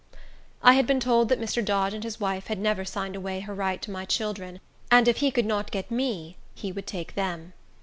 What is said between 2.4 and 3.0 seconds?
had never